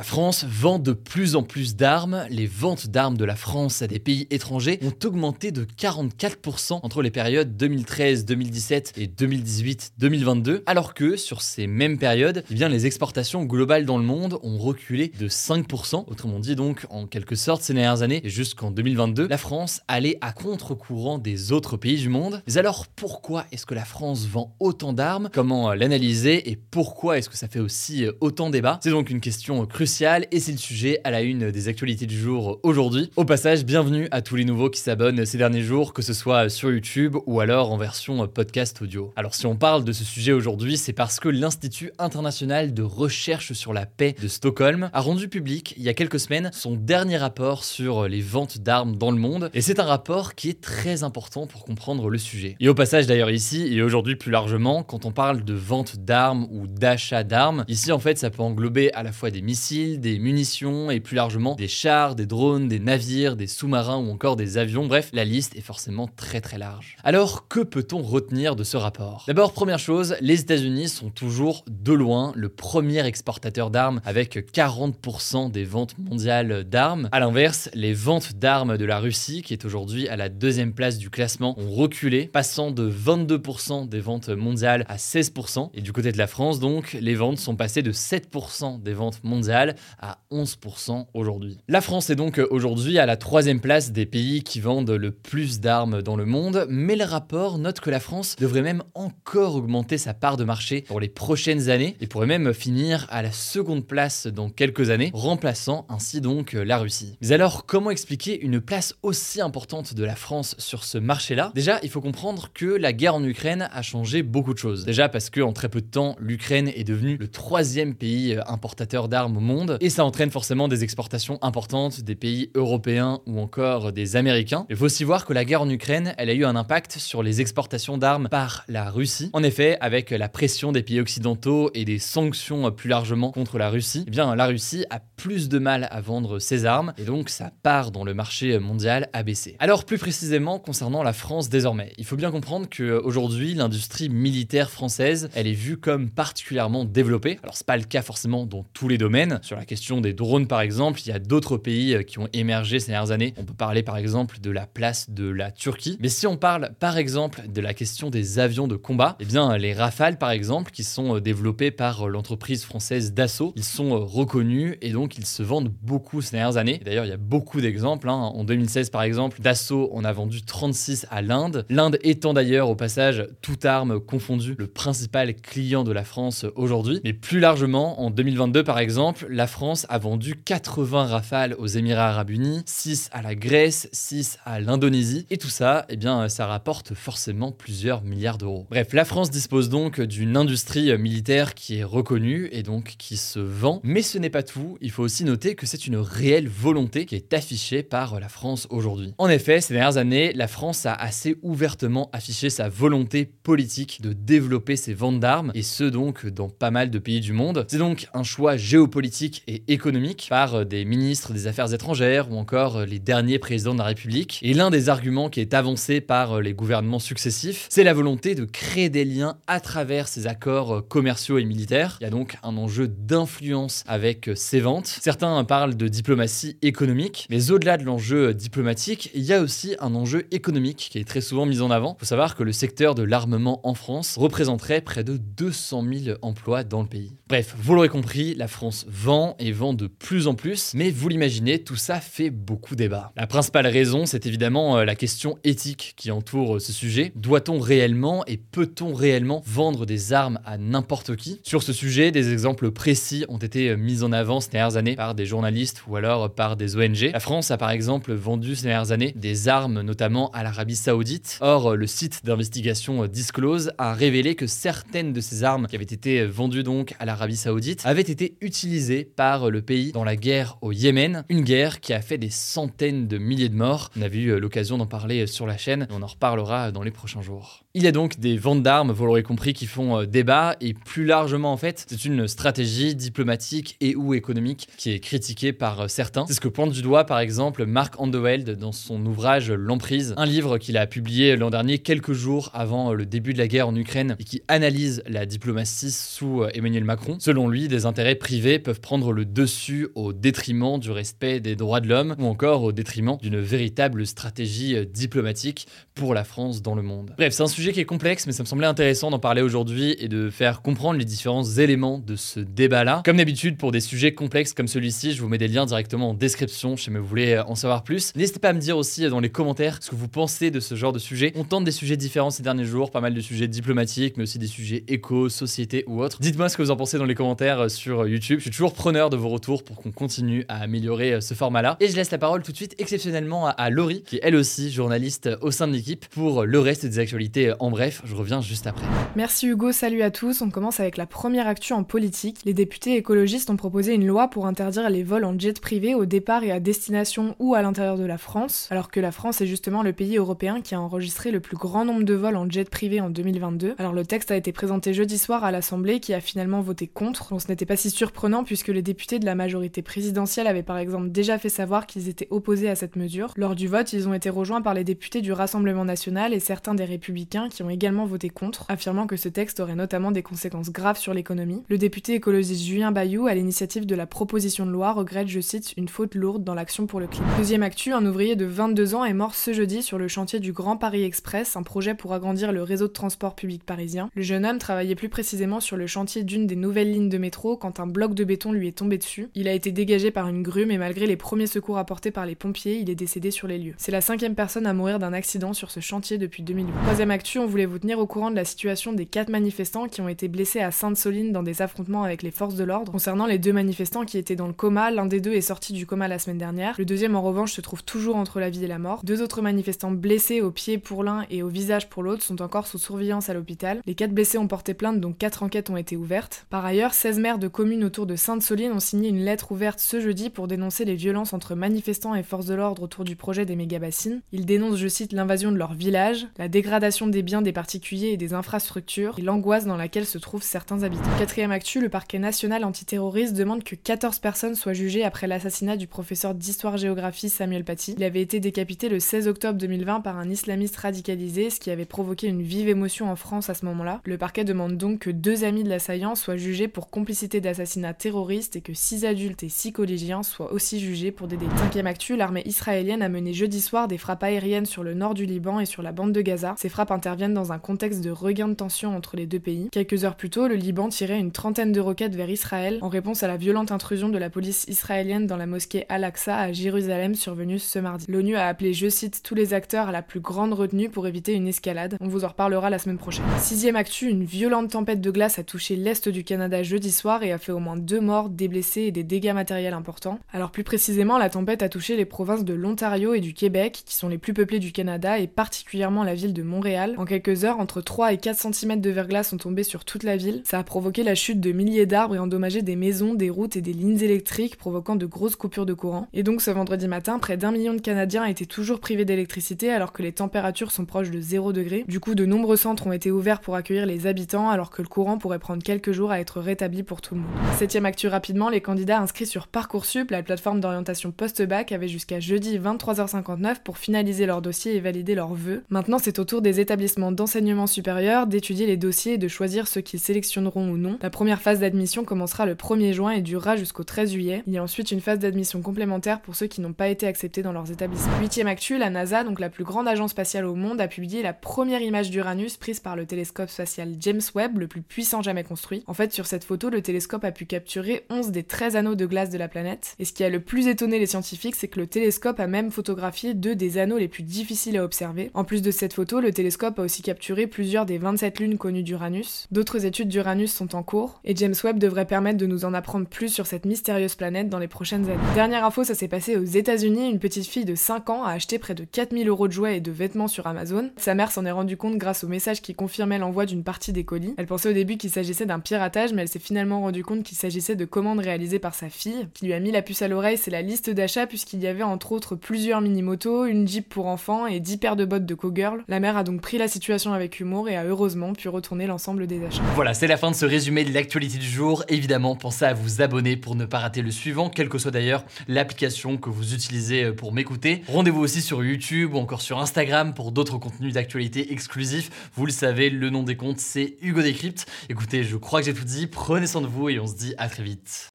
La 0.00 0.04
France 0.04 0.46
vend 0.48 0.78
de 0.78 0.94
plus 0.94 1.36
en 1.36 1.42
plus 1.42 1.76
d'armes. 1.76 2.24
Les 2.30 2.46
ventes 2.46 2.88
d'armes 2.88 3.18
de 3.18 3.24
la 3.26 3.36
France 3.36 3.82
à 3.82 3.86
des 3.86 3.98
pays 3.98 4.26
étrangers 4.30 4.78
ont 4.82 4.94
augmenté 5.06 5.52
de 5.52 5.66
44% 5.66 6.80
entre 6.82 7.02
les 7.02 7.10
périodes 7.10 7.62
2013-2017 7.62 8.92
et 8.96 9.08
2018-2022, 9.08 10.62
alors 10.64 10.94
que 10.94 11.16
sur 11.16 11.42
ces 11.42 11.66
mêmes 11.66 11.98
périodes, 11.98 12.44
eh 12.50 12.68
les 12.70 12.86
exportations 12.86 13.44
globales 13.44 13.84
dans 13.84 13.98
le 13.98 14.04
monde 14.04 14.38
ont 14.42 14.56
reculé 14.56 15.12
de 15.18 15.28
5%. 15.28 16.04
Autrement 16.06 16.38
dit 16.38 16.56
donc, 16.56 16.86
en 16.88 17.06
quelque 17.06 17.34
sorte, 17.34 17.60
ces 17.60 17.74
dernières 17.74 18.00
années, 18.00 18.22
jusqu'en 18.24 18.70
2022, 18.70 19.28
la 19.28 19.36
France 19.36 19.82
allait 19.86 20.16
à 20.22 20.32
contre-courant 20.32 21.18
des 21.18 21.52
autres 21.52 21.76
pays 21.76 21.98
du 21.98 22.08
monde. 22.08 22.42
Mais 22.46 22.56
alors 22.56 22.86
pourquoi 22.86 23.44
est-ce 23.52 23.66
que 23.66 23.74
la 23.74 23.84
France 23.84 24.26
vend 24.26 24.56
autant 24.60 24.94
d'armes? 24.94 25.28
Comment 25.30 25.74
l'analyser? 25.74 26.50
Et 26.50 26.56
pourquoi 26.56 27.18
est-ce 27.18 27.28
que 27.28 27.36
ça 27.36 27.48
fait 27.48 27.60
aussi 27.60 28.06
euh, 28.06 28.12
autant 28.22 28.48
débat? 28.48 28.80
C'est 28.82 28.88
donc 28.88 29.10
une 29.10 29.20
question 29.20 29.66
cruciale 29.66 29.89
et 30.30 30.38
c'est 30.38 30.52
le 30.52 30.58
sujet 30.58 31.00
à 31.02 31.10
la 31.10 31.20
une 31.22 31.50
des 31.50 31.66
actualités 31.66 32.06
du 32.06 32.16
jour 32.16 32.60
aujourd'hui. 32.62 33.10
Au 33.16 33.24
passage, 33.24 33.64
bienvenue 33.64 34.06
à 34.12 34.22
tous 34.22 34.36
les 34.36 34.44
nouveaux 34.44 34.70
qui 34.70 34.80
s'abonnent 34.80 35.26
ces 35.26 35.36
derniers 35.36 35.62
jours, 35.62 35.92
que 35.92 36.00
ce 36.00 36.12
soit 36.12 36.48
sur 36.48 36.70
YouTube 36.70 37.16
ou 37.26 37.40
alors 37.40 37.72
en 37.72 37.76
version 37.76 38.24
podcast 38.28 38.80
audio. 38.82 39.12
Alors 39.16 39.34
si 39.34 39.46
on 39.46 39.56
parle 39.56 39.84
de 39.84 39.90
ce 39.90 40.04
sujet 40.04 40.30
aujourd'hui, 40.30 40.76
c'est 40.76 40.92
parce 40.92 41.18
que 41.18 41.28
l'Institut 41.28 41.90
international 41.98 42.72
de 42.72 42.82
recherche 42.82 43.52
sur 43.52 43.72
la 43.72 43.84
paix 43.84 44.14
de 44.22 44.28
Stockholm 44.28 44.90
a 44.92 45.00
rendu 45.00 45.28
public 45.28 45.74
il 45.76 45.82
y 45.82 45.88
a 45.88 45.94
quelques 45.94 46.20
semaines 46.20 46.50
son 46.52 46.76
dernier 46.76 47.16
rapport 47.16 47.64
sur 47.64 48.06
les 48.06 48.20
ventes 48.20 48.58
d'armes 48.58 48.94
dans 48.94 49.10
le 49.10 49.18
monde 49.18 49.50
et 49.54 49.60
c'est 49.60 49.80
un 49.80 49.84
rapport 49.84 50.36
qui 50.36 50.50
est 50.50 50.60
très 50.60 51.02
important 51.02 51.48
pour 51.48 51.64
comprendre 51.64 52.08
le 52.10 52.18
sujet. 52.18 52.56
Et 52.60 52.68
au 52.68 52.74
passage 52.74 53.08
d'ailleurs 53.08 53.30
ici 53.30 53.74
et 53.74 53.82
aujourd'hui 53.82 54.14
plus 54.14 54.30
largement, 54.30 54.84
quand 54.84 55.04
on 55.04 55.10
parle 55.10 55.42
de 55.42 55.54
vente 55.54 55.96
d'armes 55.96 56.46
ou 56.52 56.68
d'achat 56.68 57.24
d'armes, 57.24 57.64
ici 57.66 57.90
en 57.90 57.98
fait 57.98 58.18
ça 58.18 58.30
peut 58.30 58.42
englober 58.42 58.92
à 58.92 59.02
la 59.02 59.10
fois 59.10 59.32
des 59.32 59.42
missiles 59.42 59.69
des 59.70 60.18
munitions 60.18 60.90
et 60.90 60.98
plus 60.98 61.14
largement 61.14 61.54
des 61.54 61.68
chars, 61.68 62.16
des 62.16 62.26
drones, 62.26 62.66
des 62.66 62.80
navires, 62.80 63.36
des 63.36 63.46
sous-marins 63.46 63.98
ou 63.98 64.10
encore 64.10 64.34
des 64.34 64.58
avions. 64.58 64.86
Bref, 64.86 65.10
la 65.12 65.24
liste 65.24 65.54
est 65.56 65.60
forcément 65.60 66.08
très 66.08 66.40
très 66.40 66.58
large. 66.58 66.96
Alors, 67.04 67.46
que 67.46 67.60
peut-on 67.60 68.02
retenir 68.02 68.56
de 68.56 68.64
ce 68.64 68.76
rapport? 68.76 69.24
D'abord, 69.28 69.52
première 69.52 69.78
chose, 69.78 70.16
les 70.20 70.40
États-Unis 70.40 70.88
sont 70.88 71.10
toujours 71.10 71.64
de 71.68 71.92
loin 71.92 72.32
le 72.34 72.48
premier 72.48 73.06
exportateur 73.06 73.70
d'armes 73.70 74.00
avec 74.04 74.52
40% 74.52 75.52
des 75.52 75.64
ventes 75.64 75.96
mondiales 75.98 76.64
d'armes. 76.64 77.08
A 77.12 77.20
l'inverse, 77.20 77.70
les 77.72 77.94
ventes 77.94 78.34
d'armes 78.34 78.76
de 78.76 78.84
la 78.84 78.98
Russie, 78.98 79.42
qui 79.42 79.52
est 79.52 79.64
aujourd'hui 79.64 80.08
à 80.08 80.16
la 80.16 80.28
deuxième 80.28 80.72
place 80.72 80.98
du 80.98 81.10
classement, 81.10 81.54
ont 81.60 81.70
reculé, 81.70 82.26
passant 82.26 82.72
de 82.72 82.90
22% 82.90 83.88
des 83.88 84.00
ventes 84.00 84.30
mondiales 84.30 84.84
à 84.88 84.96
16%. 84.96 85.70
Et 85.74 85.80
du 85.80 85.92
côté 85.92 86.10
de 86.10 86.18
la 86.18 86.26
France, 86.26 86.58
donc, 86.58 86.96
les 87.00 87.14
ventes 87.14 87.38
sont 87.38 87.54
passées 87.54 87.82
de 87.82 87.92
7% 87.92 88.82
des 88.82 88.94
ventes 88.94 89.22
mondiales 89.22 89.59
à 89.98 90.18
11% 90.32 91.06
aujourd'hui. 91.14 91.58
La 91.68 91.80
France 91.80 92.10
est 92.10 92.16
donc 92.16 92.40
aujourd'hui 92.50 92.98
à 92.98 93.06
la 93.06 93.16
troisième 93.16 93.60
place 93.60 93.92
des 93.92 94.06
pays 94.06 94.42
qui 94.42 94.60
vendent 94.60 94.90
le 94.90 95.10
plus 95.10 95.60
d'armes 95.60 96.02
dans 96.02 96.16
le 96.16 96.24
monde, 96.24 96.66
mais 96.68 96.96
le 96.96 97.04
rapport 97.04 97.58
note 97.58 97.80
que 97.80 97.90
la 97.90 98.00
France 98.00 98.36
devrait 98.36 98.62
même 98.62 98.82
encore 98.94 99.56
augmenter 99.56 99.98
sa 99.98 100.14
part 100.14 100.36
de 100.36 100.44
marché 100.44 100.82
pour 100.82 101.00
les 101.00 101.08
prochaines 101.08 101.70
années 101.70 101.96
et 102.00 102.06
pourrait 102.06 102.26
même 102.26 102.52
finir 102.52 103.06
à 103.10 103.22
la 103.22 103.32
seconde 103.32 103.86
place 103.86 104.26
dans 104.26 104.50
quelques 104.50 104.90
années, 104.90 105.10
remplaçant 105.14 105.86
ainsi 105.88 106.20
donc 106.20 106.52
la 106.52 106.78
Russie. 106.78 107.16
Mais 107.20 107.32
alors, 107.32 107.66
comment 107.66 107.90
expliquer 107.90 108.40
une 108.40 108.60
place 108.60 108.94
aussi 109.02 109.40
importante 109.40 109.94
de 109.94 110.04
la 110.04 110.16
France 110.16 110.54
sur 110.58 110.84
ce 110.84 110.98
marché-là? 110.98 111.52
Déjà, 111.54 111.78
il 111.82 111.90
faut 111.90 112.00
comprendre 112.00 112.50
que 112.52 112.66
la 112.66 112.92
guerre 112.92 113.14
en 113.14 113.24
Ukraine 113.24 113.68
a 113.72 113.82
changé 113.82 114.22
beaucoup 114.22 114.54
de 114.54 114.58
choses. 114.58 114.84
Déjà 114.84 115.08
parce 115.08 115.30
que 115.30 115.40
en 115.40 115.52
très 115.52 115.68
peu 115.68 115.80
de 115.80 115.86
temps, 115.86 116.16
l'Ukraine 116.18 116.68
est 116.74 116.84
devenue 116.84 117.16
le 117.16 117.28
troisième 117.28 117.94
pays 117.94 118.38
importateur 118.46 119.08
d'armes 119.08 119.36
au 119.36 119.40
monde 119.40 119.49
et 119.80 119.90
ça 119.90 120.04
entraîne 120.04 120.30
forcément 120.30 120.68
des 120.68 120.84
exportations 120.84 121.38
importantes 121.42 122.00
des 122.00 122.14
pays 122.14 122.50
européens 122.54 123.20
ou 123.26 123.40
encore 123.40 123.92
des 123.92 124.16
Américains. 124.16 124.66
Il 124.70 124.76
faut 124.76 124.84
aussi 124.84 125.04
voir 125.04 125.26
que 125.26 125.32
la 125.32 125.44
guerre 125.44 125.62
en 125.62 125.68
Ukraine, 125.68 126.14
elle 126.18 126.30
a 126.30 126.34
eu 126.34 126.44
un 126.44 126.56
impact 126.56 126.98
sur 126.98 127.22
les 127.22 127.40
exportations 127.40 127.98
d'armes 127.98 128.28
par 128.30 128.64
la 128.68 128.90
Russie. 128.90 129.30
En 129.32 129.42
effet, 129.42 129.76
avec 129.80 130.10
la 130.10 130.28
pression 130.28 130.72
des 130.72 130.82
pays 130.82 131.00
occidentaux 131.00 131.70
et 131.74 131.84
des 131.84 131.98
sanctions 131.98 132.70
plus 132.70 132.88
largement 132.88 133.32
contre 133.32 133.58
la 133.58 133.70
Russie, 133.70 134.04
eh 134.06 134.10
bien 134.10 134.34
la 134.36 134.46
Russie 134.46 134.84
a 134.90 135.00
plus 135.16 135.48
de 135.48 135.58
mal 135.58 135.88
à 135.90 136.00
vendre 136.00 136.38
ses 136.38 136.64
armes 136.64 136.92
et 136.98 137.04
donc 137.04 137.28
sa 137.28 137.50
part 137.62 137.90
dans 137.90 138.04
le 138.04 138.14
marché 138.14 138.58
mondial 138.58 139.08
a 139.12 139.22
baissé. 139.22 139.56
Alors 139.58 139.84
plus 139.84 139.98
précisément 139.98 140.58
concernant 140.58 141.02
la 141.02 141.12
France 141.12 141.48
désormais, 141.48 141.92
il 141.98 142.04
faut 142.04 142.16
bien 142.16 142.30
comprendre 142.30 142.68
qu'aujourd'hui 142.68 143.54
l'industrie 143.54 144.08
militaire 144.08 144.70
française, 144.70 145.30
elle 145.34 145.46
est 145.46 145.52
vue 145.52 145.76
comme 145.76 146.10
particulièrement 146.10 146.84
développée. 146.84 147.38
Alors 147.42 147.56
c'est 147.56 147.66
pas 147.66 147.76
le 147.76 147.84
cas 147.84 148.02
forcément 148.02 148.46
dans 148.46 148.64
tous 148.72 148.88
les 148.88 148.98
domaines, 148.98 149.39
sur 149.42 149.56
la 149.56 149.64
question 149.64 150.00
des 150.00 150.12
drones, 150.12 150.46
par 150.46 150.60
exemple, 150.60 151.00
il 151.04 151.08
y 151.08 151.12
a 151.12 151.18
d'autres 151.18 151.56
pays 151.56 151.94
euh, 151.94 152.02
qui 152.02 152.18
ont 152.18 152.28
émergé 152.32 152.80
ces 152.80 152.92
dernières 152.92 153.10
années. 153.10 153.34
On 153.36 153.44
peut 153.44 153.54
parler, 153.54 153.82
par 153.82 153.96
exemple, 153.96 154.40
de 154.40 154.50
la 154.50 154.66
place 154.66 155.10
de 155.10 155.28
la 155.28 155.50
Turquie. 155.50 155.96
Mais 156.00 156.08
si 156.08 156.26
on 156.26 156.36
parle, 156.36 156.70
par 156.78 156.98
exemple, 156.98 157.42
de 157.48 157.60
la 157.60 157.74
question 157.74 158.10
des 158.10 158.38
avions 158.38 158.68
de 158.68 158.76
combat, 158.76 159.16
eh 159.20 159.24
bien, 159.24 159.56
les 159.56 159.72
Rafales, 159.72 160.18
par 160.18 160.30
exemple, 160.30 160.70
qui 160.70 160.84
sont 160.84 161.16
euh, 161.16 161.20
développés 161.20 161.70
par 161.70 162.06
euh, 162.06 162.08
l'entreprise 162.08 162.64
française 162.64 163.12
Dassault, 163.12 163.52
ils 163.56 163.64
sont 163.64 164.04
reconnus 164.04 164.76
et 164.82 164.90
donc 164.90 165.16
ils 165.18 165.26
se 165.26 165.42
vendent 165.42 165.72
beaucoup 165.82 166.22
ces 166.22 166.32
dernières 166.32 166.56
années. 166.56 166.80
D'ailleurs, 166.84 167.04
il 167.04 167.10
y 167.10 167.12
a 167.12 167.18
beaucoup 167.18 167.60
d'exemples. 167.60 168.08
Hein. 168.08 168.32
En 168.34 168.44
2016, 168.44 168.90
par 168.90 169.02
exemple, 169.02 169.40
Dassault 169.40 169.90
on 169.92 170.04
a 170.04 170.12
vendu 170.12 170.42
36 170.42 171.06
à 171.10 171.22
l'Inde. 171.22 171.64
L'Inde 171.68 171.98
étant 172.02 172.34
d'ailleurs, 172.34 172.68
au 172.68 172.74
passage, 172.74 173.26
toute 173.42 173.64
arme 173.64 174.00
confondue, 174.00 174.54
le 174.58 174.66
principal 174.66 175.34
client 175.34 175.84
de 175.84 175.92
la 175.92 176.04
France 176.04 176.46
aujourd'hui. 176.54 177.00
Mais 177.04 177.12
plus 177.12 177.40
largement, 177.40 178.00
en 178.00 178.10
2022, 178.10 178.64
par 178.64 178.78
exemple, 178.78 179.26
la 179.30 179.46
France 179.46 179.86
a 179.88 179.98
vendu 179.98 180.34
80 180.34 181.06
rafales 181.06 181.54
aux 181.58 181.66
Émirats 181.66 182.10
arabes 182.10 182.30
unis, 182.30 182.62
6 182.66 183.08
à 183.12 183.22
la 183.22 183.34
Grèce, 183.34 183.88
6 183.92 184.38
à 184.44 184.60
l'Indonésie. 184.60 185.26
Et 185.30 185.38
tout 185.38 185.48
ça, 185.48 185.86
eh 185.88 185.96
bien, 185.96 186.28
ça 186.28 186.46
rapporte 186.46 186.94
forcément 186.94 187.52
plusieurs 187.52 188.02
milliards 188.02 188.38
d'euros. 188.38 188.66
Bref, 188.70 188.92
la 188.92 189.04
France 189.04 189.30
dispose 189.30 189.68
donc 189.68 190.00
d'une 190.00 190.36
industrie 190.36 190.96
militaire 190.98 191.54
qui 191.54 191.76
est 191.76 191.84
reconnue 191.84 192.48
et 192.52 192.62
donc 192.62 192.94
qui 192.98 193.16
se 193.16 193.38
vend. 193.38 193.80
Mais 193.84 194.02
ce 194.02 194.18
n'est 194.18 194.30
pas 194.30 194.42
tout. 194.42 194.76
Il 194.80 194.90
faut 194.90 195.02
aussi 195.02 195.24
noter 195.24 195.54
que 195.54 195.66
c'est 195.66 195.86
une 195.86 195.96
réelle 195.96 196.48
volonté 196.48 197.06
qui 197.06 197.14
est 197.14 197.32
affichée 197.32 197.82
par 197.82 198.18
la 198.18 198.28
France 198.28 198.66
aujourd'hui. 198.70 199.14
En 199.18 199.28
effet, 199.28 199.60
ces 199.60 199.74
dernières 199.74 199.96
années, 199.96 200.32
la 200.32 200.48
France 200.48 200.86
a 200.86 200.94
assez 200.94 201.36
ouvertement 201.42 202.10
affiché 202.12 202.50
sa 202.50 202.68
volonté 202.68 203.24
politique 203.24 204.00
de 204.02 204.12
développer 204.12 204.76
ses 204.76 204.94
ventes 204.94 205.20
d'armes, 205.20 205.52
et 205.54 205.62
ce 205.62 205.84
donc 205.84 206.26
dans 206.26 206.48
pas 206.48 206.70
mal 206.70 206.90
de 206.90 206.98
pays 206.98 207.20
du 207.20 207.32
monde. 207.32 207.64
C'est 207.68 207.78
donc 207.78 208.08
un 208.12 208.22
choix 208.22 208.56
géopolitique 208.56 209.19
et 209.46 209.62
économique 209.68 210.26
par 210.30 210.54
euh, 210.54 210.64
des 210.64 210.84
ministres 210.84 211.32
des 211.32 211.46
Affaires 211.46 211.72
étrangères 211.74 212.30
ou 212.30 212.36
encore 212.36 212.78
euh, 212.78 212.84
les 212.86 212.98
derniers 212.98 213.38
présidents 213.38 213.74
de 213.74 213.78
la 213.78 213.84
République. 213.84 214.38
Et 214.42 214.54
l'un 214.54 214.70
des 214.70 214.88
arguments 214.88 215.28
qui 215.28 215.40
est 215.40 215.52
avancé 215.52 216.00
par 216.00 216.38
euh, 216.38 216.40
les 216.40 216.54
gouvernements 216.54 216.98
successifs, 216.98 217.66
c'est 217.68 217.84
la 217.84 217.92
volonté 217.92 218.34
de 218.34 218.44
créer 218.44 218.88
des 218.88 219.04
liens 219.04 219.36
à 219.46 219.60
travers 219.60 220.08
ces 220.08 220.26
accords 220.26 220.86
commerciaux 220.88 221.38
et 221.38 221.44
militaires. 221.44 221.98
Il 222.00 222.04
y 222.04 222.06
a 222.06 222.10
donc 222.10 222.38
un 222.42 222.56
enjeu 222.56 222.88
d'influence 222.88 223.84
avec 223.86 224.30
ces 224.34 224.60
ventes. 224.60 224.86
Certains 224.86 225.44
parlent 225.44 225.76
de 225.76 225.88
diplomatie 225.88 226.56
économique, 226.62 227.26
mais 227.30 227.50
au-delà 227.50 227.76
de 227.76 227.84
l'enjeu 227.84 228.32
diplomatique, 228.32 229.10
il 229.14 229.22
y 229.22 229.32
a 229.32 229.40
aussi 229.40 229.76
un 229.80 229.94
enjeu 229.94 230.26
économique 230.30 230.88
qui 230.90 230.98
est 230.98 231.04
très 231.04 231.20
souvent 231.20 231.46
mis 231.46 231.60
en 231.60 231.70
avant. 231.70 231.96
Il 231.98 232.00
faut 232.00 232.06
savoir 232.06 232.36
que 232.36 232.42
le 232.42 232.52
secteur 232.52 232.94
de 232.94 233.02
l'armement 233.02 233.60
en 233.64 233.74
France 233.74 234.16
représenterait 234.16 234.80
près 234.80 235.04
de 235.04 235.16
200 235.16 235.84
000 236.04 236.16
emplois 236.22 236.64
dans 236.64 236.82
le 236.82 236.88
pays. 236.88 237.16
Bref, 237.28 237.54
vous 237.58 237.74
l'aurez 237.74 237.88
compris, 237.88 238.34
la 238.34 238.48
France 238.48 238.86
vend 238.88 239.09
vend 239.10 239.34
et 239.40 239.50
vend 239.50 239.74
de 239.74 239.88
plus 239.88 240.28
en 240.28 240.34
plus, 240.34 240.70
mais 240.72 240.92
vous 240.92 241.08
l'imaginez, 241.08 241.64
tout 241.64 241.74
ça 241.74 242.00
fait 242.00 242.30
beaucoup 242.30 242.76
débat. 242.76 243.10
La 243.16 243.26
principale 243.26 243.66
raison, 243.66 244.06
c'est 244.06 244.24
évidemment 244.24 244.78
euh, 244.78 244.84
la 244.84 244.94
question 244.94 245.36
éthique 245.42 245.94
qui 245.96 246.12
entoure 246.12 246.54
euh, 246.54 246.58
ce 246.60 246.72
sujet. 246.72 247.10
Doit-on 247.16 247.58
réellement 247.58 248.24
et 248.26 248.36
peut-on 248.36 248.94
réellement 248.94 249.42
vendre 249.44 249.84
des 249.84 250.12
armes 250.12 250.38
à 250.44 250.58
n'importe 250.58 251.16
qui? 251.16 251.40
Sur 251.42 251.64
ce 251.64 251.72
sujet, 251.72 252.12
des 252.12 252.30
exemples 252.32 252.70
précis 252.70 253.24
ont 253.28 253.38
été 253.38 253.70
euh, 253.70 253.76
mis 253.76 254.04
en 254.04 254.12
avant 254.12 254.38
ces 254.38 254.50
dernières 254.50 254.76
années 254.76 254.94
par 254.94 255.16
des 255.16 255.26
journalistes 255.26 255.82
ou 255.88 255.96
alors 255.96 256.32
par 256.32 256.56
des 256.56 256.76
ONG. 256.76 257.10
La 257.12 257.18
France 257.18 257.50
a 257.50 257.56
par 257.56 257.72
exemple 257.72 258.12
vendu 258.12 258.54
ces 258.54 258.68
dernières 258.68 258.92
années 258.92 259.12
des 259.16 259.48
armes 259.48 259.80
notamment 259.80 260.30
à 260.30 260.44
l'Arabie 260.44 260.76
Saoudite. 260.76 261.38
Or, 261.40 261.74
le 261.74 261.86
site 261.88 262.24
d'investigation 262.24 263.04
Disclose 263.08 263.72
a 263.76 263.92
révélé 263.92 264.36
que 264.36 264.46
certaines 264.46 265.12
de 265.12 265.20
ces 265.20 265.42
armes 265.42 265.66
qui 265.66 265.74
avaient 265.74 265.82
été 265.82 266.24
vendues 266.24 266.62
donc 266.62 266.94
à 267.00 267.06
l'Arabie 267.06 267.34
Saoudite 267.34 267.82
avaient 267.84 268.02
été 268.02 268.36
utilisées 268.40 268.99
par 269.04 269.50
le 269.50 269.62
pays 269.62 269.92
dans 269.92 270.04
la 270.04 270.16
guerre 270.16 270.58
au 270.60 270.72
Yémen, 270.72 271.24
une 271.28 271.42
guerre 271.42 271.80
qui 271.80 271.92
a 271.92 272.00
fait 272.00 272.18
des 272.18 272.30
centaines 272.30 273.08
de 273.08 273.18
milliers 273.18 273.48
de 273.48 273.56
morts. 273.56 273.90
On 273.96 274.02
avait 274.02 274.18
eu 274.18 274.38
l'occasion 274.38 274.78
d'en 274.78 274.86
parler 274.86 275.26
sur 275.26 275.46
la 275.46 275.56
chaîne, 275.56 275.86
on 275.90 276.02
en 276.02 276.06
reparlera 276.06 276.72
dans 276.72 276.82
les 276.82 276.90
prochains 276.90 277.22
jours. 277.22 277.64
Il 277.72 277.84
y 277.84 277.86
a 277.86 277.92
donc 277.92 278.18
des 278.18 278.36
ventes 278.36 278.64
d'armes, 278.64 278.90
vous 278.90 279.06
l'aurez 279.06 279.22
compris, 279.22 279.52
qui 279.52 279.66
font 279.66 280.00
euh, 280.00 280.04
débat 280.04 280.56
et 280.60 280.74
plus 280.74 281.04
largement 281.04 281.52
en 281.52 281.56
fait, 281.56 281.86
c'est 281.88 282.04
une 282.04 282.26
stratégie 282.26 282.96
diplomatique 282.96 283.76
et 283.80 283.94
ou 283.94 284.12
économique 284.12 284.66
qui 284.76 284.90
est 284.90 284.98
critiquée 284.98 285.52
par 285.52 285.82
euh, 285.82 285.86
certains. 285.86 286.26
C'est 286.26 286.32
ce 286.32 286.40
que 286.40 286.48
pointe 286.48 286.72
du 286.72 286.82
doigt 286.82 287.04
par 287.04 287.20
exemple 287.20 287.66
Mark 287.66 287.94
Andeweld 288.00 288.58
dans 288.58 288.72
son 288.72 289.06
ouvrage 289.06 289.52
L'emprise, 289.52 290.14
un 290.16 290.26
livre 290.26 290.58
qu'il 290.58 290.76
a 290.76 290.88
publié 290.88 291.36
l'an 291.36 291.50
dernier 291.50 291.78
quelques 291.78 292.12
jours 292.12 292.50
avant 292.54 292.90
euh, 292.90 292.94
le 292.94 293.06
début 293.06 293.34
de 293.34 293.38
la 293.38 293.46
guerre 293.46 293.68
en 293.68 293.76
Ukraine 293.76 294.16
et 294.18 294.24
qui 294.24 294.42
analyse 294.48 295.04
la 295.06 295.24
diplomatie 295.24 295.92
sous 295.92 296.42
Emmanuel 296.52 296.82
Macron. 296.82 297.18
Selon 297.20 297.48
lui, 297.48 297.68
des 297.68 297.86
intérêts 297.86 298.16
privés 298.16 298.58
peuvent 298.58 298.80
prendre 298.80 299.12
le 299.12 299.24
dessus 299.24 299.90
au 299.94 300.12
détriment 300.12 300.80
du 300.80 300.90
respect 300.90 301.38
des 301.38 301.54
droits 301.54 301.80
de 301.80 301.86
l'homme 301.86 302.16
ou 302.18 302.24
encore 302.24 302.64
au 302.64 302.72
détriment 302.72 303.16
d'une 303.22 303.38
véritable 303.38 304.08
stratégie 304.08 304.74
diplomatique 304.88 305.68
pour 305.94 306.14
la 306.14 306.24
France 306.24 306.62
dans 306.62 306.74
le 306.74 306.82
monde. 306.82 307.14
Bref, 307.16 307.32
c'est 307.32 307.44
un 307.44 307.59
sujet 307.60 307.72
qui 307.74 307.80
est 307.80 307.84
complexe, 307.84 308.26
mais 308.26 308.32
ça 308.32 308.42
me 308.42 308.48
semblait 308.48 308.66
intéressant 308.66 309.10
d'en 309.10 309.18
parler 309.18 309.42
aujourd'hui 309.42 309.94
et 309.98 310.08
de 310.08 310.30
faire 310.30 310.62
comprendre 310.62 310.98
les 310.98 311.04
différents 311.04 311.44
éléments 311.44 311.98
de 311.98 312.16
ce 312.16 312.40
débat-là. 312.40 313.02
Comme 313.04 313.18
d'habitude, 313.18 313.58
pour 313.58 313.70
des 313.70 313.80
sujets 313.80 314.14
complexes 314.14 314.54
comme 314.54 314.66
celui-ci, 314.66 315.12
je 315.12 315.20
vous 315.20 315.28
mets 315.28 315.36
des 315.36 315.46
liens 315.46 315.66
directement 315.66 316.10
en 316.10 316.14
description 316.14 316.78
si 316.78 316.88
vous 316.88 317.04
voulez 317.04 317.38
en 317.38 317.54
savoir 317.54 317.84
plus. 317.84 318.14
N'hésitez 318.16 318.38
pas 318.38 318.48
à 318.48 318.52
me 318.54 318.60
dire 318.60 318.78
aussi 318.78 319.06
dans 319.08 319.20
les 319.20 319.28
commentaires 319.28 319.76
ce 319.82 319.90
que 319.90 319.94
vous 319.94 320.08
pensez 320.08 320.50
de 320.50 320.58
ce 320.58 320.74
genre 320.74 320.94
de 320.94 320.98
sujet. 320.98 321.32
On 321.36 321.44
tente 321.44 321.64
des 321.64 321.70
sujets 321.70 321.98
différents 321.98 322.30
ces 322.30 322.42
derniers 322.42 322.64
jours, 322.64 322.90
pas 322.90 323.02
mal 323.02 323.12
de 323.12 323.20
sujets 323.20 323.46
diplomatiques, 323.46 324.16
mais 324.16 324.22
aussi 324.22 324.38
des 324.38 324.46
sujets 324.46 324.84
éco, 324.88 325.28
société 325.28 325.84
ou 325.86 326.02
autres. 326.02 326.16
Dites-moi 326.18 326.48
ce 326.48 326.56
que 326.56 326.62
vous 326.62 326.70
en 326.70 326.76
pensez 326.76 326.96
dans 326.96 327.04
les 327.04 327.14
commentaires 327.14 327.70
sur 327.70 328.08
YouTube. 328.08 328.38
Je 328.38 328.44
suis 328.44 328.50
toujours 328.50 328.72
preneur 328.72 329.10
de 329.10 329.18
vos 329.18 329.28
retours 329.28 329.64
pour 329.64 329.76
qu'on 329.76 329.92
continue 329.92 330.46
à 330.48 330.62
améliorer 330.62 331.20
ce 331.20 331.34
format-là. 331.34 331.76
Et 331.80 331.88
je 331.88 331.96
laisse 331.96 332.10
la 332.10 332.18
parole 332.18 332.42
tout 332.42 332.52
de 332.52 332.56
suite 332.56 332.74
exceptionnellement 332.78 333.46
à, 333.46 333.50
à 333.50 333.68
Laurie, 333.68 334.02
qui 334.02 334.16
est 334.16 334.20
elle 334.22 334.36
aussi 334.36 334.72
journaliste 334.72 335.28
au 335.42 335.50
sein 335.50 335.68
de 335.68 335.74
l'équipe, 335.74 336.06
pour 336.06 336.46
le 336.46 336.58
reste 336.58 336.86
des 336.86 336.98
actualités 336.98 337.49
en 337.58 337.70
bref, 337.70 338.02
je 338.04 338.14
reviens 338.14 338.40
juste 338.40 338.66
après. 338.66 338.86
Merci 339.16 339.48
Hugo, 339.48 339.72
salut 339.72 340.02
à 340.02 340.10
tous. 340.10 340.42
On 340.42 340.50
commence 340.50 340.80
avec 340.80 340.96
la 340.96 341.06
première 341.06 341.48
actu 341.48 341.72
en 341.72 341.82
politique. 341.82 342.38
Les 342.44 342.54
députés 342.54 342.96
écologistes 342.96 343.50
ont 343.50 343.56
proposé 343.56 343.94
une 343.94 344.06
loi 344.06 344.28
pour 344.28 344.46
interdire 344.46 344.88
les 344.90 345.02
vols 345.02 345.24
en 345.24 345.38
jet 345.38 345.60
privé 345.60 345.94
au 345.94 346.04
départ 346.04 346.44
et 346.44 346.52
à 346.52 346.60
destination 346.60 347.34
ou 347.38 347.54
à 347.54 347.62
l'intérieur 347.62 347.96
de 347.96 348.04
la 348.04 348.18
France, 348.18 348.68
alors 348.70 348.90
que 348.90 349.00
la 349.00 349.12
France 349.12 349.40
est 349.40 349.46
justement 349.46 349.82
le 349.82 349.92
pays 349.92 350.16
européen 350.16 350.60
qui 350.60 350.74
a 350.74 350.80
enregistré 350.80 351.30
le 351.30 351.40
plus 351.40 351.56
grand 351.56 351.84
nombre 351.84 352.04
de 352.04 352.14
vols 352.14 352.36
en 352.36 352.48
jet 352.48 352.68
privé 352.68 353.00
en 353.00 353.10
2022. 353.10 353.74
Alors 353.78 353.92
le 353.92 354.04
texte 354.04 354.30
a 354.30 354.36
été 354.36 354.52
présenté 354.52 354.94
jeudi 354.94 355.18
soir 355.18 355.44
à 355.44 355.50
l'Assemblée 355.50 356.00
qui 356.00 356.14
a 356.14 356.20
finalement 356.20 356.60
voté 356.60 356.86
contre. 356.86 357.30
Bon, 357.30 357.38
ce 357.38 357.48
n'était 357.48 357.66
pas 357.66 357.76
si 357.76 357.90
surprenant 357.90 358.44
puisque 358.44 358.68
les 358.68 358.82
députés 358.82 359.18
de 359.18 359.26
la 359.26 359.34
majorité 359.34 359.82
présidentielle 359.82 360.46
avaient 360.46 360.62
par 360.62 360.78
exemple 360.78 361.10
déjà 361.10 361.38
fait 361.38 361.48
savoir 361.48 361.86
qu'ils 361.86 362.08
étaient 362.08 362.28
opposés 362.30 362.68
à 362.68 362.74
cette 362.74 362.96
mesure. 362.96 363.32
Lors 363.36 363.54
du 363.54 363.68
vote, 363.68 363.92
ils 363.92 364.08
ont 364.08 364.14
été 364.14 364.30
rejoints 364.30 364.62
par 364.62 364.74
les 364.74 364.84
députés 364.84 365.20
du 365.20 365.32
Rassemblement 365.32 365.84
national 365.84 366.34
et 366.34 366.40
certains 366.40 366.74
des 366.74 366.84
républicains 366.84 367.39
qui 367.48 367.62
ont 367.62 367.70
également 367.70 368.06
voté 368.06 368.28
contre, 368.28 368.64
affirmant 368.68 369.06
que 369.06 369.16
ce 369.16 369.28
texte 369.28 369.60
aurait 369.60 369.74
notamment 369.74 370.10
des 370.10 370.22
conséquences 370.22 370.70
graves 370.70 370.98
sur 370.98 371.14
l'économie. 371.14 371.62
Le 371.68 371.78
député 371.78 372.14
écologiste 372.14 372.64
Julien 372.64 372.92
Bayou, 372.92 373.26
à 373.26 373.34
l'initiative 373.34 373.86
de 373.86 373.94
la 373.94 374.06
proposition 374.06 374.66
de 374.66 374.70
loi, 374.70 374.92
regrette, 374.92 375.28
je 375.28 375.40
cite, 375.40 375.74
une 375.76 375.88
faute 375.88 376.14
lourde 376.14 376.44
dans 376.44 376.54
l'action 376.54 376.86
pour 376.86 377.00
le 377.00 377.06
climat. 377.06 377.28
Deuxième 377.38 377.62
actu, 377.62 377.92
un 377.92 378.04
ouvrier 378.04 378.36
de 378.36 378.44
22 378.44 378.94
ans 378.94 379.04
est 379.04 379.14
mort 379.14 379.34
ce 379.34 379.52
jeudi 379.52 379.82
sur 379.82 379.98
le 379.98 380.08
chantier 380.08 380.40
du 380.40 380.52
Grand 380.52 380.76
Paris 380.76 381.04
Express, 381.04 381.56
un 381.56 381.62
projet 381.62 381.94
pour 381.94 382.12
agrandir 382.12 382.52
le 382.52 382.62
réseau 382.62 382.88
de 382.88 382.92
transport 382.92 383.34
public 383.34 383.64
parisien. 383.64 384.10
Le 384.14 384.22
jeune 384.22 384.44
homme 384.44 384.58
travaillait 384.58 384.94
plus 384.94 385.08
précisément 385.08 385.60
sur 385.60 385.76
le 385.76 385.86
chantier 385.86 386.24
d'une 386.24 386.46
des 386.46 386.56
nouvelles 386.56 386.92
lignes 386.92 387.08
de 387.08 387.18
métro 387.18 387.56
quand 387.56 387.80
un 387.80 387.86
bloc 387.86 388.14
de 388.14 388.24
béton 388.24 388.52
lui 388.52 388.68
est 388.68 388.78
tombé 388.78 388.98
dessus. 388.98 389.28
Il 389.34 389.48
a 389.48 389.52
été 389.52 389.70
dégagé 389.72 390.10
par 390.10 390.28
une 390.28 390.42
grue, 390.42 390.66
mais 390.66 390.78
malgré 390.78 391.06
les 391.06 391.16
premiers 391.16 391.46
secours 391.46 391.78
apportés 391.78 392.10
par 392.10 392.26
les 392.26 392.34
pompiers, 392.34 392.78
il 392.78 392.90
est 392.90 392.94
décédé 392.94 393.30
sur 393.30 393.46
les 393.46 393.58
lieux. 393.58 393.74
C'est 393.76 393.92
la 393.92 394.00
cinquième 394.00 394.34
personne 394.34 394.66
à 394.66 394.74
mourir 394.74 394.98
d'un 394.98 395.12
accident 395.12 395.52
sur 395.52 395.70
ce 395.70 395.80
chantier 395.80 396.18
depuis 396.18 396.42
2008. 396.42 396.72
Troisième 396.82 397.10
actu, 397.10 397.29
on 397.38 397.46
voulait 397.46 397.66
vous 397.66 397.78
tenir 397.78 397.98
au 397.98 398.06
courant 398.06 398.30
de 398.30 398.36
la 398.36 398.44
situation 398.44 398.92
des 398.92 399.06
quatre 399.06 399.28
manifestants 399.28 399.88
qui 399.88 400.00
ont 400.00 400.08
été 400.08 400.28
blessés 400.28 400.60
à 400.60 400.70
Sainte-Soline 400.70 401.32
dans 401.32 401.42
des 401.42 401.62
affrontements 401.62 402.02
avec 402.02 402.22
les 402.22 402.30
forces 402.30 402.54
de 402.54 402.64
l'ordre. 402.64 402.92
Concernant 402.92 403.26
les 403.26 403.38
deux 403.38 403.52
manifestants 403.52 404.04
qui 404.04 404.18
étaient 404.18 404.36
dans 404.36 404.46
le 404.46 404.52
coma, 404.52 404.90
l'un 404.90 405.06
des 405.06 405.20
deux 405.20 405.32
est 405.32 405.40
sorti 405.40 405.72
du 405.72 405.86
coma 405.86 406.08
la 406.08 406.18
semaine 406.18 406.38
dernière. 406.38 406.74
Le 406.78 406.84
deuxième, 406.84 407.14
en 407.14 407.22
revanche, 407.22 407.52
se 407.52 407.60
trouve 407.60 407.84
toujours 407.84 408.16
entre 408.16 408.40
la 408.40 408.50
vie 408.50 408.64
et 408.64 408.68
la 408.68 408.78
mort. 408.78 409.02
Deux 409.04 409.22
autres 409.22 409.42
manifestants 409.42 409.90
blessés 409.90 410.40
au 410.40 410.50
pied 410.50 410.78
pour 410.78 411.04
l'un 411.04 411.24
et 411.30 411.42
au 411.42 411.48
visage 411.48 411.88
pour 411.88 412.02
l'autre 412.02 412.22
sont 412.22 412.42
encore 412.42 412.66
sous 412.66 412.78
surveillance 412.78 413.28
à 413.28 413.34
l'hôpital. 413.34 413.80
Les 413.86 413.94
quatre 413.94 414.12
blessés 414.12 414.38
ont 414.38 414.48
porté 414.48 414.74
plainte, 414.74 415.00
donc 415.00 415.18
quatre 415.18 415.42
enquêtes 415.42 415.70
ont 415.70 415.76
été 415.76 415.96
ouvertes. 415.96 416.46
Par 416.50 416.64
ailleurs, 416.64 416.94
16 416.94 417.18
maires 417.18 417.38
de 417.38 417.48
communes 417.48 417.84
autour 417.84 418.06
de 418.06 418.16
Sainte-Soline 418.16 418.72
ont 418.72 418.80
signé 418.80 419.08
une 419.08 419.24
lettre 419.24 419.52
ouverte 419.52 419.78
ce 419.80 420.00
jeudi 420.00 420.30
pour 420.30 420.48
dénoncer 420.48 420.84
les 420.84 420.96
violences 420.96 421.32
entre 421.32 421.54
manifestants 421.54 422.14
et 422.14 422.22
forces 422.22 422.46
de 422.46 422.54
l'ordre 422.54 422.82
autour 422.82 423.04
du 423.04 423.16
projet 423.16 423.44
des 423.44 423.56
méga-bassines. 423.56 424.20
Ils 424.32 424.46
dénoncent, 424.46 424.78
je 424.78 424.88
cite, 424.88 425.12
l'invasion 425.12 425.52
de 425.52 425.56
leur 425.56 425.74
village, 425.74 426.26
la 426.38 426.48
dégradation 426.48 427.06
des 427.06 427.19
biens 427.22 427.42
des 427.42 427.52
particuliers 427.52 428.08
et 428.08 428.16
des 428.16 428.34
infrastructures 428.34 429.18
et 429.18 429.22
l'angoisse 429.22 429.66
dans 429.66 429.76
laquelle 429.76 430.06
se 430.06 430.18
trouvent 430.18 430.42
certains 430.42 430.82
habitants. 430.82 431.10
Quatrième 431.18 431.52
actu, 431.52 431.80
le 431.80 431.88
parquet 431.88 432.18
national 432.18 432.64
antiterroriste 432.64 433.34
demande 433.34 433.64
que 433.64 433.74
14 433.74 434.18
personnes 434.18 434.54
soient 434.54 434.72
jugées 434.72 435.04
après 435.04 435.26
l'assassinat 435.26 435.76
du 435.76 435.86
professeur 435.86 436.34
d'histoire-géographie 436.34 437.28
Samuel 437.28 437.64
Paty. 437.64 437.94
Il 437.96 438.04
avait 438.04 438.22
été 438.22 438.40
décapité 438.40 438.88
le 438.88 439.00
16 439.00 439.28
octobre 439.28 439.58
2020 439.58 440.00
par 440.00 440.18
un 440.18 440.28
islamiste 440.30 440.76
radicalisé, 440.76 441.50
ce 441.50 441.60
qui 441.60 441.70
avait 441.70 441.84
provoqué 441.84 442.26
une 442.26 442.42
vive 442.42 442.68
émotion 442.68 443.10
en 443.10 443.16
France 443.16 443.50
à 443.50 443.54
ce 443.54 443.64
moment-là. 443.66 444.00
Le 444.04 444.18
parquet 444.18 444.44
demande 444.44 444.76
donc 444.76 445.00
que 445.00 445.10
deux 445.10 445.44
amis 445.44 445.64
de 445.64 445.68
l'assaillant 445.68 446.14
soient 446.14 446.36
jugés 446.36 446.68
pour 446.68 446.90
complicité 446.90 447.40
d'assassinat 447.40 447.94
terroriste 447.94 448.56
et 448.56 448.60
que 448.60 448.74
six 448.74 449.04
adultes 449.04 449.42
et 449.42 449.48
six 449.48 449.72
collégiens 449.72 450.22
soient 450.22 450.52
aussi 450.52 450.80
jugés 450.80 451.12
pour 451.12 451.28
des 451.28 451.36
délits. 451.36 451.50
Cinquième 451.56 451.86
actu, 451.86 452.16
l'armée 452.16 452.42
israélienne 452.46 453.02
a 453.02 453.08
mené 453.08 453.32
jeudi 453.32 453.60
soir 453.60 453.88
des 453.88 453.98
frappes 453.98 454.22
aériennes 454.22 454.66
sur 454.66 454.82
le 454.82 454.94
nord 454.94 455.14
du 455.14 455.26
Liban 455.26 455.60
et 455.60 455.66
sur 455.66 455.82
la 455.82 455.92
bande 455.92 456.12
de 456.12 456.20
Gaza. 456.20 456.54
Ces 456.58 456.68
frappes 456.68 456.90
interviennent 457.10 457.34
dans 457.34 457.50
un 457.50 457.58
contexte 457.58 458.04
de 458.04 458.10
regain 458.12 458.46
de 458.46 458.54
tension 458.54 458.94
entre 458.94 459.16
les 459.16 459.26
deux 459.26 459.40
pays. 459.40 459.68
Quelques 459.72 460.04
heures 460.04 460.14
plus 460.14 460.30
tôt, 460.30 460.46
le 460.46 460.54
Liban 460.54 460.90
tirait 460.90 461.18
une 461.18 461.32
trentaine 461.32 461.72
de 461.72 461.80
roquettes 461.80 462.14
vers 462.14 462.30
Israël 462.30 462.78
en 462.82 462.88
réponse 462.88 463.24
à 463.24 463.26
la 463.26 463.36
violente 463.36 463.72
intrusion 463.72 464.10
de 464.10 464.16
la 464.16 464.30
police 464.30 464.64
israélienne 464.68 465.26
dans 465.26 465.36
la 465.36 465.46
mosquée 465.46 465.86
Al-Aqsa 465.88 466.36
à 466.36 466.52
Jérusalem 466.52 467.16
survenue 467.16 467.58
ce 467.58 467.80
mardi. 467.80 468.06
L'ONU 468.08 468.36
a 468.36 468.46
appelé, 468.46 468.74
je 468.74 468.88
cite, 468.88 469.24
tous 469.24 469.34
les 469.34 469.54
acteurs 469.54 469.88
à 469.88 469.92
la 469.92 470.02
plus 470.02 470.20
grande 470.20 470.52
retenue 470.52 470.88
pour 470.88 471.08
éviter 471.08 471.34
une 471.34 471.48
escalade. 471.48 471.96
On 472.00 472.06
vous 472.06 472.24
en 472.24 472.28
reparlera 472.28 472.70
la 472.70 472.78
semaine 472.78 472.98
prochaine. 472.98 473.24
Sixième 473.38 473.74
actu, 473.74 474.08
une 474.08 474.22
violente 474.22 474.70
tempête 474.70 475.00
de 475.00 475.10
glace 475.10 475.40
a 475.40 475.42
touché 475.42 475.74
l'est 475.74 476.08
du 476.08 476.22
Canada 476.22 476.62
jeudi 476.62 476.92
soir 476.92 477.24
et 477.24 477.32
a 477.32 477.38
fait 477.38 477.50
au 477.50 477.58
moins 477.58 477.76
deux 477.76 478.00
morts, 478.00 478.28
des 478.28 478.46
blessés 478.46 478.82
et 478.82 478.92
des 478.92 479.02
dégâts 479.02 479.34
matériels 479.34 479.74
importants. 479.74 480.20
Alors 480.32 480.52
plus 480.52 480.62
précisément, 480.62 481.18
la 481.18 481.28
tempête 481.28 481.64
a 481.64 481.68
touché 481.68 481.96
les 481.96 482.04
provinces 482.04 482.44
de 482.44 482.54
l'Ontario 482.54 483.14
et 483.14 483.20
du 483.20 483.34
Québec, 483.34 483.82
qui 483.84 483.96
sont 483.96 484.08
les 484.08 484.18
plus 484.18 484.32
peuplées 484.32 484.60
du 484.60 484.70
Canada, 484.70 485.18
et 485.18 485.26
particulièrement 485.26 486.04
la 486.04 486.14
ville 486.14 486.34
de 486.34 486.44
Montréal. 486.44 486.94
En 487.00 487.06
quelques 487.06 487.46
heures, 487.46 487.60
entre 487.60 487.80
3 487.80 488.12
et 488.12 488.18
4 488.18 488.52
cm 488.52 488.78
de 488.78 488.90
verglas 488.90 489.22
sont 489.22 489.38
tombés 489.38 489.62
sur 489.62 489.86
toute 489.86 490.02
la 490.02 490.18
ville. 490.18 490.42
Ça 490.44 490.58
a 490.58 490.62
provoqué 490.62 491.02
la 491.02 491.14
chute 491.14 491.40
de 491.40 491.50
milliers 491.50 491.86
d'arbres 491.86 492.14
et 492.14 492.18
endommagé 492.18 492.60
des 492.60 492.76
maisons, 492.76 493.14
des 493.14 493.30
routes 493.30 493.56
et 493.56 493.62
des 493.62 493.72
lignes 493.72 494.02
électriques, 494.02 494.56
provoquant 494.58 494.96
de 494.96 495.06
grosses 495.06 495.34
coupures 495.34 495.64
de 495.64 495.72
courant. 495.72 496.08
Et 496.12 496.22
donc 496.22 496.42
ce 496.42 496.50
vendredi 496.50 496.88
matin, 496.88 497.18
près 497.18 497.38
d'un 497.38 497.52
million 497.52 497.72
de 497.72 497.80
Canadiens 497.80 498.26
étaient 498.26 498.44
toujours 498.44 498.80
privés 498.80 499.06
d'électricité 499.06 499.72
alors 499.72 499.94
que 499.94 500.02
les 500.02 500.12
températures 500.12 500.72
sont 500.72 500.84
proches 500.84 501.10
de 501.10 501.22
0 501.22 501.54
degré. 501.54 501.86
Du 501.88 502.00
coup, 502.00 502.14
de 502.14 502.26
nombreux 502.26 502.58
centres 502.58 502.86
ont 502.86 502.92
été 502.92 503.10
ouverts 503.10 503.40
pour 503.40 503.54
accueillir 503.54 503.86
les 503.86 504.06
habitants 504.06 504.50
alors 504.50 504.68
que 504.68 504.82
le 504.82 504.88
courant 504.88 505.16
pourrait 505.16 505.38
prendre 505.38 505.62
quelques 505.62 505.92
jours 505.92 506.10
à 506.10 506.20
être 506.20 506.38
rétabli 506.38 506.82
pour 506.82 507.00
tout 507.00 507.14
le 507.14 507.22
monde. 507.22 507.30
Septième 507.56 507.86
actu 507.86 508.08
rapidement, 508.08 508.50
les 508.50 508.60
candidats 508.60 509.00
inscrits 509.00 509.24
sur 509.24 509.48
Parcoursup, 509.48 510.10
la 510.10 510.22
plateforme 510.22 510.60
d'orientation 510.60 511.12
post-bac, 511.12 511.72
avaient 511.72 511.88
jusqu'à 511.88 512.20
jeudi 512.20 512.58
23h59 512.58 513.62
pour 513.64 513.78
finaliser 513.78 514.26
leur 514.26 514.42
dossier 514.42 514.76
et 514.76 514.80
valider 514.80 515.14
leurs 515.14 515.32
vœux. 515.32 515.62
Maintenant, 515.70 515.98
c'est 515.98 516.18
au 516.18 516.24
tour 516.24 516.42
des 516.42 516.60
établissements 516.60 516.89
d'enseignement 516.98 517.66
supérieur 517.66 518.26
d'étudier 518.26 518.66
les 518.66 518.76
dossiers 518.76 519.14
et 519.14 519.18
de 519.18 519.28
choisir 519.28 519.68
ceux 519.68 519.80
qu'ils 519.80 520.00
sélectionneront 520.00 520.70
ou 520.70 520.76
non. 520.76 520.98
La 521.02 521.10
première 521.10 521.40
phase 521.40 521.60
d'admission 521.60 522.04
commencera 522.04 522.46
le 522.46 522.54
1er 522.54 522.92
juin 522.92 523.12
et 523.12 523.22
durera 523.22 523.56
jusqu'au 523.56 523.84
13 523.84 524.12
juillet. 524.12 524.42
Il 524.46 524.52
y 524.52 524.58
a 524.58 524.62
ensuite 524.62 524.90
une 524.90 525.00
phase 525.00 525.18
d'admission 525.18 525.62
complémentaire 525.62 526.20
pour 526.20 526.34
ceux 526.34 526.46
qui 526.46 526.60
n'ont 526.60 526.72
pas 526.72 526.88
été 526.88 527.06
acceptés 527.06 527.42
dans 527.42 527.52
leurs 527.52 527.70
établissements. 527.70 528.18
Huitième 528.20 528.46
actu, 528.46 528.78
la 528.78 528.90
NASA, 528.90 529.24
donc 529.24 529.40
la 529.40 529.50
plus 529.50 529.64
grande 529.64 529.88
agence 529.88 530.10
spatiale 530.10 530.44
au 530.44 530.54
monde, 530.54 530.80
a 530.80 530.88
publié 530.88 531.22
la 531.22 531.32
première 531.32 531.82
image 531.82 532.10
d'Uranus 532.10 532.56
prise 532.56 532.80
par 532.80 532.96
le 532.96 533.06
télescope 533.06 533.50
spatial 533.50 533.94
James 534.00 534.20
Webb, 534.34 534.58
le 534.58 534.68
plus 534.68 534.82
puissant 534.82 535.22
jamais 535.22 535.44
construit. 535.44 535.84
En 535.86 535.94
fait, 535.94 536.12
sur 536.12 536.26
cette 536.26 536.44
photo, 536.44 536.70
le 536.70 536.82
télescope 536.82 537.24
a 537.24 537.32
pu 537.32 537.46
capturer 537.46 538.04
11 538.10 538.30
des 538.30 538.42
13 538.42 538.76
anneaux 538.76 538.94
de 538.94 539.06
glace 539.06 539.30
de 539.30 539.38
la 539.38 539.48
planète. 539.48 539.94
Et 539.98 540.04
ce 540.04 540.12
qui 540.12 540.24
a 540.24 540.28
le 540.28 540.40
plus 540.40 540.66
étonné 540.66 540.98
les 540.98 541.06
scientifiques, 541.06 541.56
c'est 541.56 541.68
que 541.68 541.80
le 541.80 541.86
télescope 541.86 542.40
a 542.40 542.46
même 542.46 542.70
photographié 542.70 543.34
deux 543.34 543.54
des 543.54 543.78
anneaux 543.78 543.98
les 543.98 544.08
plus 544.08 544.22
difficiles 544.22 544.76
à 544.76 544.84
observer. 544.84 545.30
En 545.34 545.44
plus 545.44 545.62
de 545.62 545.70
cette 545.70 545.92
photo, 545.92 546.20
le 546.20 546.32
télescope 546.32 546.69
a 546.78 546.82
aussi 546.82 547.02
capturé 547.02 547.46
plusieurs 547.46 547.86
des 547.86 547.98
27 547.98 548.38
lunes 548.40 548.58
connues 548.58 548.82
d'Uranus. 548.82 549.46
D'autres 549.50 549.84
études 549.84 550.08
d'Uranus 550.08 550.52
sont 550.52 550.74
en 550.74 550.82
cours, 550.82 551.20
et 551.24 551.34
James 551.36 551.54
Webb 551.64 551.78
devrait 551.78 552.06
permettre 552.06 552.38
de 552.38 552.46
nous 552.46 552.64
en 552.64 552.74
apprendre 552.74 553.06
plus 553.06 553.28
sur 553.28 553.46
cette 553.46 553.66
mystérieuse 553.66 554.14
planète 554.14 554.48
dans 554.48 554.58
les 554.58 554.68
prochaines 554.68 555.06
années. 555.06 555.18
Dernière 555.34 555.64
info, 555.64 555.84
ça 555.84 555.94
s'est 555.94 556.08
passé 556.08 556.36
aux 556.36 556.44
États-Unis. 556.44 557.10
Une 557.10 557.18
petite 557.18 557.46
fille 557.46 557.64
de 557.64 557.74
5 557.74 558.10
ans 558.10 558.24
a 558.24 558.32
acheté 558.32 558.58
près 558.58 558.74
de 558.74 558.84
4000 558.84 559.28
euros 559.28 559.48
de 559.48 559.52
jouets 559.52 559.78
et 559.78 559.80
de 559.80 559.90
vêtements 559.90 560.28
sur 560.28 560.46
Amazon. 560.46 560.90
Sa 560.96 561.14
mère 561.14 561.32
s'en 561.32 561.44
est 561.46 561.50
rendue 561.50 561.76
compte 561.76 561.96
grâce 561.96 562.24
au 562.24 562.28
message 562.28 562.62
qui 562.62 562.74
confirmait 562.74 563.18
l'envoi 563.18 563.46
d'une 563.46 563.64
partie 563.64 563.92
des 563.92 564.04
colis. 564.04 564.34
Elle 564.36 564.46
pensait 564.46 564.70
au 564.70 564.74
début 564.74 564.96
qu'il 564.96 565.10
s'agissait 565.10 565.46
d'un 565.46 565.60
piratage, 565.60 566.12
mais 566.12 566.22
elle 566.22 566.28
s'est 566.28 566.38
finalement 566.38 566.80
rendue 566.80 567.04
compte 567.04 567.22
qu'il 567.22 567.36
s'agissait 567.36 567.76
de 567.76 567.84
commandes 567.84 568.20
réalisées 568.20 568.58
par 568.58 568.74
sa 568.74 568.88
fille. 568.88 569.28
Qui 569.34 569.46
lui 569.46 569.52
a 569.52 569.60
mis 569.60 569.70
la 569.70 569.82
puce 569.82 570.02
à 570.02 570.08
l'oreille, 570.08 570.38
c'est 570.38 570.50
la 570.50 570.62
liste 570.62 570.90
d'achats 570.90 571.26
puisqu'il 571.26 571.60
y 571.60 571.66
avait 571.66 571.82
entre 571.82 572.12
autres 572.12 572.36
plusieurs 572.36 572.80
mini-motos, 572.80 573.46
une 573.46 573.66
Jeep 573.66 573.88
pour 573.88 574.06
enfants 574.06 574.46
et 574.46 574.60
10 574.60 574.76
paires 574.78 574.96
de 574.96 575.04
bottes 575.04 575.26
de 575.26 575.34
co-girl. 575.34 575.84
La 575.88 576.00
mère 576.00 576.16
a 576.16 576.24
donc 576.24 576.40
pris 576.40 576.58
la 576.60 576.68
situation 576.68 577.12
avec 577.12 577.40
humour 577.40 577.68
et 577.68 577.76
a 577.76 577.84
heureusement 577.84 578.34
pu 578.34 578.48
retourner 578.48 578.86
l'ensemble 578.86 579.26
des 579.26 579.44
achats. 579.44 579.62
Voilà, 579.74 579.94
c'est 579.94 580.06
la 580.06 580.16
fin 580.16 580.30
de 580.30 580.36
ce 580.36 580.44
résumé 580.44 580.84
de 580.84 580.92
l'actualité 580.92 581.38
du 581.38 581.48
jour. 581.48 581.82
Évidemment, 581.88 582.36
pensez 582.36 582.66
à 582.66 582.74
vous 582.74 583.02
abonner 583.02 583.36
pour 583.36 583.56
ne 583.56 583.64
pas 583.64 583.78
rater 583.78 584.02
le 584.02 584.10
suivant, 584.10 584.50
quelle 584.50 584.68
que 584.68 584.78
soit 584.78 584.90
d'ailleurs 584.90 585.24
l'application 585.48 586.18
que 586.18 586.30
vous 586.30 586.54
utilisez 586.54 587.04
euh, 587.04 587.12
pour 587.14 587.32
m'écouter. 587.32 587.82
Rendez-vous 587.88 588.20
aussi 588.20 588.42
sur 588.42 588.62
YouTube 588.62 589.14
ou 589.14 589.18
encore 589.18 589.40
sur 589.40 589.58
Instagram 589.58 590.14
pour 590.14 590.32
d'autres 590.32 590.58
contenus 590.58 590.92
d'actualité 590.92 591.52
exclusifs. 591.52 592.30
Vous 592.34 592.44
le 592.44 592.52
savez, 592.52 592.90
le 592.90 593.10
nom 593.10 593.22
des 593.22 593.36
comptes, 593.36 593.58
c'est 593.58 593.96
Hugo 594.02 594.20
Décrypte. 594.20 594.66
Écoutez, 594.90 595.24
je 595.24 595.36
crois 595.36 595.60
que 595.60 595.66
j'ai 595.66 595.74
tout 595.74 595.84
dit. 595.84 596.06
Prenez 596.06 596.46
soin 596.46 596.60
de 596.60 596.66
vous 596.66 596.90
et 596.90 597.00
on 597.00 597.06
se 597.06 597.16
dit 597.16 597.34
à 597.38 597.48
très 597.48 597.62
vite. 597.62 598.08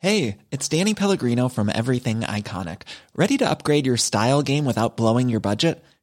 Hey, 0.00 0.38
it's 0.50 0.68
Danny 0.68 0.94
Pellegrino 0.94 1.48
from 1.48 1.70
Everything 1.70 2.20
Iconic. 2.22 2.82
Ready 3.14 3.38
to 3.38 3.48
upgrade 3.48 3.86
your 3.86 3.96
style 3.96 4.42
game 4.42 4.64
without 4.66 4.96
blowing 4.96 5.28
your 5.28 5.40
budget? 5.40 5.80